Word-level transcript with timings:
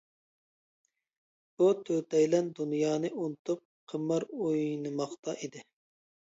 بۇ 1.61 1.67
تۆتەيلەن 1.89 2.49
دۇنيانى 2.61 3.11
ئۇنتۇپ 3.19 3.63
قىمار 3.93 4.27
ئوينىماقتا 4.39 5.37
ئىدى. 5.43 5.65